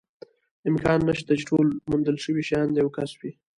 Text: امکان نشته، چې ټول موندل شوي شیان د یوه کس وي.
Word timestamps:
امکان 0.69 0.99
نشته، 1.09 1.33
چې 1.39 1.43
ټول 1.49 1.67
موندل 1.89 2.17
شوي 2.25 2.43
شیان 2.49 2.67
د 2.71 2.75
یوه 2.81 2.91
کس 2.97 3.11
وي. 3.19 3.31